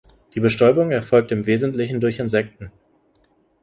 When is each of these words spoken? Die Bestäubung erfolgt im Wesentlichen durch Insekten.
Die 0.33 0.39
Bestäubung 0.39 0.89
erfolgt 0.89 1.31
im 1.31 1.45
Wesentlichen 1.45 1.99
durch 2.01 2.17
Insekten. 2.17 2.71